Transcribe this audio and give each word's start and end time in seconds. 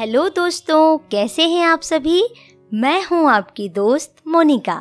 Hello 0.00 0.28
दोस्तों, 0.28 0.98
कैसे 1.10 1.42
हैं 1.42 1.64
आप 1.64 1.80
सभी? 1.80 2.22
मैं 2.72 3.02
हूँ 3.04 3.28
आपकी 3.30 3.68
दोस्त 3.68 4.14
मोनिका। 4.26 4.74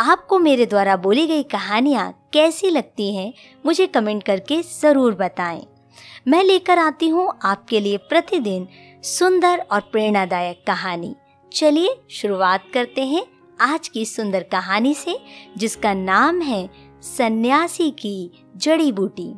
आपको 0.00 0.38
मेरे 0.38 0.64
द्वारा 0.66 0.96
बोली 0.96 1.26
गई 1.26 1.42
कहानियाँ 1.42 2.10
कैसी 2.32 2.70
लगती 2.70 3.14
हैं, 3.14 3.32
मुझे 3.66 3.86
कमेंट 3.86 4.22
करके 4.22 4.60
ज़रूर 4.62 5.14
बताएँ। 5.14 5.62
मैं 6.28 6.42
लेकर 6.44 6.78
आती 6.78 7.08
हूँ 7.08 7.28
आपके 7.42 7.80
लिए 7.80 7.96
प्रतिदिन 7.98 8.66
सुंदर 9.02 9.64
और 9.72 9.80
प्रेरणादायक 9.92 10.62
कहानी। 10.66 11.14
चलिए 11.52 11.94
शुरुआत 12.10 12.64
करते 12.74 13.04
हैं 13.04 13.24
आज 13.60 13.88
की 13.88 14.04
सुंदर 14.04 14.42
कहानी 14.42 14.92
से, 14.94 15.18
जिसका 15.56 15.94
नाम 15.94 16.40
है 16.40 16.68
सन्यासी 17.16 17.90
की 17.90 18.30
जड़ी 18.56 18.92
बूटी। 18.92 19.32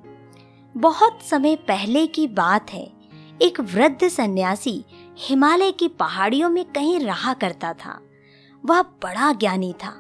बहुत 0.75 1.23
समय 1.23 1.57
पहले 1.69 2.07
की 2.07 2.27
बात 2.33 2.73
है। 2.73 3.03
एक 3.43 3.59
वृद्ध 3.61 4.09
सन्यासी 4.09 4.85
हिमालय 5.19 5.73
की 5.73 5.89
पहाड़ियों 5.89 6.49
में 6.51 6.65
कहीं 6.65 6.99
रहा 7.01 7.33
करता 7.35 7.73
था। 7.75 8.01
वह 8.65 8.83
बड़ा 8.83 9.33
ज्ञानी 9.33 9.73
था 9.73 9.95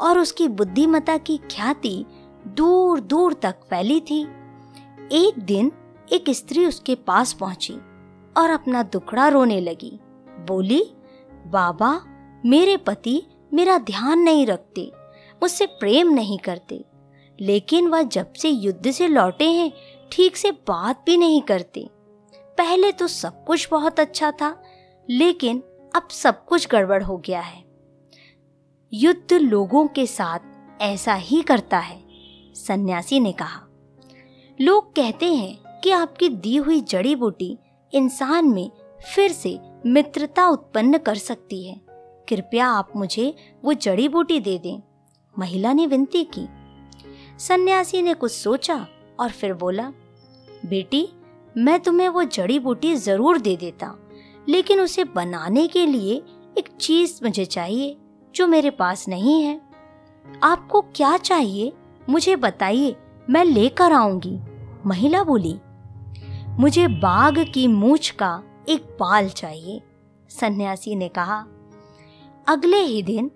और 0.00 0.18
उसकी 0.18 0.48
बुद्धिमता 0.48 1.16
की 1.18 1.36
ख्याति 1.50 2.04
दूर 2.46 3.00
दूर 3.00 3.34
तक 3.34 3.60
फैली 3.70 4.00
थी। 4.00 4.22
एक 5.12 5.38
दिन 5.38 5.72
एक 6.12 6.30
स्त्री 6.30 6.66
उसके 6.66 6.94
पास 6.94 7.32
पहुँची 7.32 7.74
और 8.36 8.50
अपना 8.50 8.82
दुखड़ा 8.82 9.28
रोने 9.28 9.60
लगी। 9.60 9.98
बोली, 10.46 10.82
बाबा, 11.46 12.00
मेरे 12.46 12.76
पति 12.76 13.22
मेरा 13.52 13.78
ध्यान 13.78 14.18
नहीं 14.18 14.46
रखते, 14.46 14.90
मुझसे 15.42 15.66
प्रेम 15.66 16.08
नहीं 16.08 16.38
करते, 16.38 16.84
लेकिन 17.38 17.88
वह 17.88 18.02
जब 18.02 18.32
से 18.32 18.48
युद्ध 18.48 18.90
से 18.90 19.08
लौटे 19.08 19.50
हैं, 19.50 19.72
ठीक 20.12 20.36
से 20.36 20.50
बात 20.50 21.02
भी 21.06 21.16
नहीं 21.16 21.40
करते। 21.42 21.88
पहले 22.58 22.92
तो 22.92 23.06
सब 23.06 23.44
कुछ 23.44 23.68
बहुत 23.70 24.00
अच्छा 24.00 24.30
था, 24.32 24.56
लेकिन 25.08 25.62
अब 25.96 26.08
सब 26.10 26.44
कुछ 26.44 26.68
गड़बड़ 26.68 27.02
हो 27.02 27.16
गया 27.18 27.40
है। 27.40 27.64
युद्ध 28.92 29.32
लोगों 29.32 29.86
के 29.88 30.06
साथ 30.06 30.82
ऐसा 30.82 31.14
ही 31.14 31.40
करता 31.42 31.78
है, 31.78 32.00
सन्यासी 32.56 33.20
ने 33.20 33.32
कहा। 33.32 33.60
लोग 34.58 34.94
कहते 34.94 35.34
हैं 35.34 35.80
कि 35.80 35.90
आपकी 35.90 36.28
दी 36.28 36.56
हुई 36.56 36.80
जड़ी 36.80 37.14
बूटी 37.14 37.56
इंसान 37.92 38.48
में 38.48 38.70
फिर 39.14 39.32
से 39.32 39.58
मित्रता 39.86 40.46
उत्पन्न 40.48 40.98
कर 40.98 41.14
सकती 41.14 41.62
है। 41.64 41.80
कृपया 42.28 42.66
आप 42.68 42.92
मुझे 42.96 43.34
वो 43.64 43.72
जड़ी 43.72 44.08
बूटी 44.08 44.40
दे 44.40 44.58
दें, 44.58 44.82
महिला 45.36 45.72
ने 45.72 45.86
विनती 45.86 46.24
की। 46.24 46.46
सन्यासी 47.38 48.02
ने 48.02 48.14
कुछ 48.14 48.32
सोचा 48.32 48.86
और 49.20 49.30
फिर 49.30 49.54
बोला, 49.54 49.92
बेटी 50.66 51.08
मैं 51.56 51.78
तुम्हें 51.80 52.08
वो 52.08 52.24
जड़ी 52.24 52.58
बूटी 52.58 52.94
ज़रूर 52.94 53.38
दे 53.38 53.56
देता। 53.56 53.94
लेकिन 54.48 54.80
उसे 54.80 55.04
बनाने 55.04 55.66
के 55.68 55.86
लिए 55.86 56.22
एक 56.58 56.68
चीज़ 56.80 57.20
मुझे 57.22 57.44
चाहिए, 57.44 57.96
जो 58.34 58.46
मेरे 58.46 58.70
पास 58.70 59.08
नहीं 59.08 59.42
है। 59.42 59.60
आपको 60.42 60.80
क्या 60.96 61.16
चाहिए, 61.16 61.72
मुझे 62.08 62.36
बताइए, 62.36 62.96
मैं 63.30 63.44
लेकर 63.44 63.92
आऊँगी। 63.92 64.38
महिला 64.86 65.22
बोली, 65.24 65.54
मुझे 66.60 66.86
बाघ 66.88 67.38
की 67.54 67.66
मूछ 67.66 68.10
का 68.10 68.42
एक 68.68 68.96
बाल 69.00 69.28
चाहिए। 69.28 69.80
सन्यासी 70.30 70.94
ने 70.94 71.08
कहा, 71.08 71.44
अगले 72.46 72.78
ही 72.78 73.02
दिन 73.02 73.30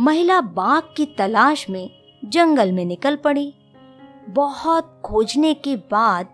महिला 0.00 0.40
बाघ 0.40 0.82
की 0.96 1.06
तलाश 1.18 1.68
में 1.70 1.90
जंगल 2.24 2.72
में 2.72 2.84
निकल 2.84 3.16
पड़ी। 3.16 3.52
बहुत 4.28 5.00
खोजने 5.04 5.54
के 5.54 5.76
बाद 5.76 6.28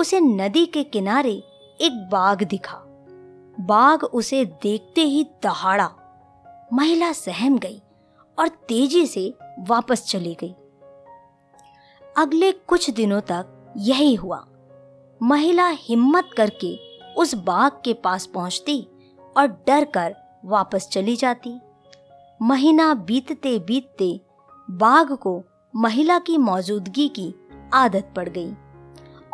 उसे 0.00 0.20
नदी 0.20 0.66
के 0.66 0.84
किनारे 0.84 1.32
एक 1.80 2.08
बाघ 2.12 2.44
दिखा। 2.44 2.76
बाघ 3.60 4.04
उसे 4.04 4.44
देखते 4.44 5.00
ही 5.00 5.26
दहाड़ा। 5.42 5.90
महिला 6.72 7.12
सहम 7.12 7.58
गई 7.58 7.82
और 8.38 8.48
तेज़ी 8.48 9.06
से 9.06 9.34
वापस 9.58 10.06
चली 10.06 10.36
गई। 10.40 10.54
अगले 12.16 12.52
कुछ 12.52 12.90
दिनों 12.90 13.20
तक 13.20 13.74
यही 13.76 14.14
हुआ। 14.14 14.46
महिला 15.22 15.68
हिम्मत 15.68 16.30
करके 16.36 16.76
उस 17.14 17.34
बाघ 17.34 17.72
के 17.84 17.94
पास 17.94 18.26
पहुँचती 18.26 18.86
और 19.36 19.46
डर 19.46 19.84
कर 19.84 20.16
वापस 20.44 20.88
चली 20.92 21.16
जाती। 21.16 21.60
महीना 22.42 22.94
बीतते 22.94 23.58
बीतते 23.58 24.20
बाघ 24.70 25.12
को 25.12 25.44
महिला 25.76 26.18
की 26.18 26.38
मौजूदगी 26.38 27.08
की 27.08 27.34
आदत 27.74 28.12
पड़ 28.16 28.28
गई। 28.28 28.52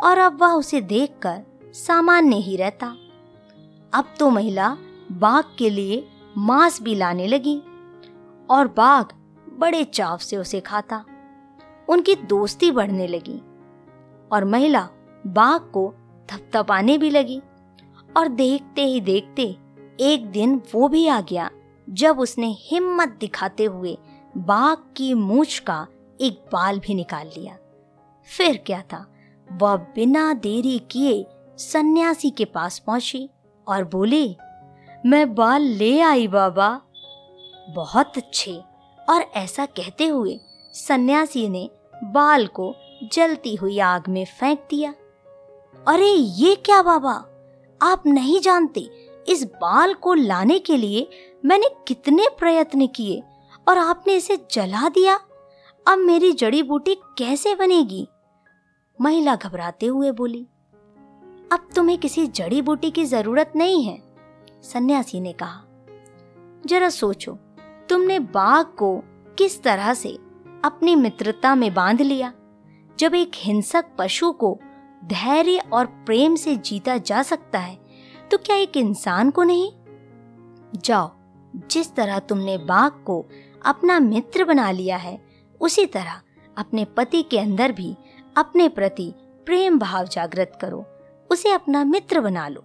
और 0.03 0.17
अब 0.17 0.41
वह 0.41 0.51
उसे 0.51 0.81
देखकर 0.81 1.71
सामान्य 1.73 2.35
ही 2.35 2.55
रहता। 2.57 2.87
अब 3.93 4.13
तो 4.19 4.29
महिला 4.29 4.77
बाघ 5.11 5.43
के 5.57 5.69
लिए 5.69 6.07
मांस 6.37 6.81
भी 6.81 6.95
लाने 6.95 7.27
लगी 7.27 7.57
और 8.49 8.67
बाघ 8.67 9.05
बड़े 9.59 9.83
चाव 9.83 10.17
से 10.17 10.37
उसे 10.37 10.59
खाता। 10.59 11.03
उनकी 11.89 12.15
दोस्ती 12.15 12.71
बढ़ने 12.71 13.07
लगी 13.07 13.41
और 14.31 14.45
महिला 14.45 14.87
बाघ 15.27 15.61
को 15.61 15.93
थपथपाने 16.29 16.97
भी 16.97 17.09
लगी 17.09 17.41
और 18.17 18.27
देखते 18.27 18.85
ही 18.85 19.01
देखते 19.01 19.43
एक 19.99 20.25
दिन 20.31 20.61
वो 20.73 20.87
भी 20.87 21.07
आ 21.07 21.21
गया 21.21 21.49
जब 21.89 22.19
उसने 22.19 22.47
हिम्मत 22.59 23.17
दिखाते 23.19 23.65
हुए 23.65 23.97
बाघ 24.37 24.77
की 24.95 25.13
मूछ 25.13 25.59
का 25.59 25.87
एक 26.21 26.43
बाल 26.53 26.79
भी 26.79 26.93
निकाल 26.93 27.27
लिया। 27.27 27.57
फिर 28.27 28.63
क्या 28.65 28.81
था? 28.81 29.05
वह 29.51 29.75
बिना 29.75 30.33
देरी 30.33 30.79
किए 30.91 31.25
सन्यासी 31.57 32.29
के 32.29 32.45
पास 32.45 32.79
पहुँची 32.79 33.29
और 33.67 33.83
बोली, 33.83 34.37
मैं 35.05 35.35
बाल 35.35 35.61
ले 35.61 35.99
आई, 35.99 36.27
बाबा। 36.27 36.81
बहुत 37.69 38.17
अच्छे। 38.17 38.61
और 39.09 39.21
ऐसा 39.21 39.65
कहते 39.65 40.07
हुए 40.07 40.39
सन्यासी 40.73 41.49
ने 41.49 41.69
बाल 42.03 42.47
को 42.47 42.75
जलती 43.13 43.55
हुई 43.55 43.79
आग 43.79 44.03
में 44.09 44.25
फेंक 44.25 44.59
दिया। 44.69 44.93
अरे, 45.87 46.11
ये 46.11 46.55
क्या, 46.55 46.81
बाबा? 46.81 47.23
आप 47.81 48.03
नहीं 48.07 48.39
जानते, 48.39 48.89
इस 49.29 49.43
बाल 49.43 49.93
को 49.93 50.13
लाने 50.13 50.59
के 50.59 50.77
लिए 50.77 51.09
मैंने 51.45 51.69
कितने 51.87 52.27
प्रयत्न 52.39 52.87
किए 52.87 53.23
और 53.67 53.77
आपने 53.77 54.13
इसे 54.13 54.47
जला 54.51 54.89
दिया। 54.89 55.19
अब 55.87 55.97
मेरी 55.97 56.31
जड़ी 56.31 56.63
बूटी 56.63 56.95
कैसे 56.95 57.55
बनेगी? 57.55 58.07
महिला 58.99 59.35
घबराते 59.35 59.85
हुए 59.85 60.11
बोली, 60.11 60.47
अब 61.51 61.67
तुम्हें 61.75 61.97
किसी 61.97 62.25
जड़ी 62.27 62.61
बूटी 62.61 62.91
की 62.91 63.05
ज़रूरत 63.05 63.53
नहीं 63.55 63.83
है, 63.85 64.01
सन्यासी 64.63 65.19
ने 65.19 65.33
कहा। 65.33 65.63
जरा 66.65 66.89
सोचो, 66.89 67.33
तुमने 67.89 68.19
बाघ 68.19 68.65
को 68.65 68.97
किस 69.37 69.61
तरह 69.63 69.93
से 69.93 70.09
अपनी 70.65 70.95
मित्रता 70.95 71.53
में 71.55 71.73
बाँध 71.73 72.01
लिया, 72.01 72.33
जब 72.99 73.15
एक 73.15 73.31
हिंसक 73.35 73.85
पशु 73.97 74.31
को 74.31 74.57
धैर्य 75.05 75.61
और 75.73 75.85
प्रेम 75.85 76.35
से 76.35 76.55
जीता 76.55 76.97
जा 76.97 77.21
सकता 77.23 77.59
है 77.59 77.77
तो 78.31 78.37
क्या 78.37 78.55
एक 78.55 78.77
इंसान 78.77 79.29
को 79.31 79.43
नहीं? 79.43 79.71
जाओ, 80.75 81.11
जिस 81.71 81.93
तरह 81.95 82.19
तुमने 82.19 82.57
बाघ 82.57 82.91
को 83.05 83.25
अपना 83.65 83.99
मित्र 83.99 84.45
बना 84.45 84.69
लिया 84.71 84.97
है, 84.97 85.19
उसी 85.61 85.85
तरह 85.85 86.21
अपने 86.57 86.85
पति 86.97 87.21
के 87.23 87.39
अंदर 87.39 87.71
भी 87.71 87.95
अपने 88.37 88.69
प्रति 88.69 89.13
प्रेम 89.17 89.79
भाव 89.79 90.05
जागृत 90.05 90.57
करो, 90.61 90.85
उसे 91.31 91.51
अपना 91.51 91.83
मित्र 91.83 92.21
बना 92.21 92.47
लो। 92.47 92.63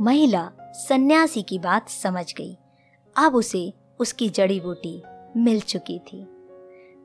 महिला 0.00 0.50
सन्यासी 0.60 1.42
की 1.42 1.58
बात 1.58 1.88
समझ 1.88 2.34
गई। 2.34 2.58
अब 3.16 3.34
उसे 3.34 3.72
उसकी 4.00 4.28
जड़ी 4.28 4.60
बूटी 4.60 5.02
मिल 5.36 5.60
चुकी 5.60 5.98
थी। 5.98 6.24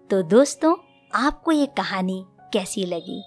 तो 0.09 0.21
दोस्तों, 0.21 0.75
आपको 1.15 1.51
ये 1.51 1.65
कहानी 1.65 2.25
कैसी 2.53 2.85
लगी? 2.85 3.23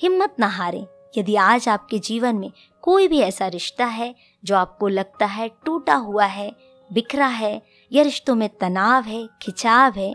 हिम्मत 0.00 0.36
ना 0.38 0.46
हारें। 0.46 0.86
यदि 1.18 1.36
आज 1.36 1.68
आपके 1.68 1.98
जीवन 1.98 2.36
में 2.36 2.52
कोई 2.82 3.08
भी 3.08 3.20
ऐसा 3.20 3.46
रिश्ता 3.46 3.86
है 3.86 4.14
जो 4.44 4.56
आपको 4.56 4.88
लगता 4.88 5.26
है 5.26 5.50
टूटा 5.64 5.94
हुआ 5.94 6.24
है, 6.24 6.56
बिखरा 6.92 7.26
है, 7.26 7.62
या 7.92 8.02
रिश्तों 8.02 8.34
में 8.34 8.48
तनाव 8.48 9.02
है, 9.02 9.28
खिंचाव 9.42 9.92
है, 9.92 10.14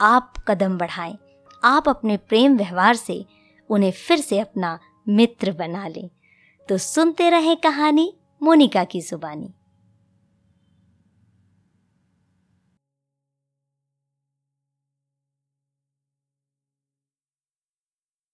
आप 0.00 0.34
कदम 0.48 0.78
बढ़ाएँ। 0.78 1.18
आप 1.64 1.88
अपने 1.88 2.16
प्रेम 2.16 2.56
व्यवहार 2.56 2.96
से 2.96 3.26
उन्हें 3.70 3.90
फिर 3.90 4.18
से 4.18 4.38
अपना 4.38 4.78
मित्र 5.08 5.52
बना 5.52 5.88
लें। 5.88 6.10
तो 6.68 6.78
सुनते 6.78 7.30
रहें 7.30 7.56
कहानी 7.56 8.14
मोनिका 8.42 8.84
की 8.84 9.00
जुबानी। 9.00 9.54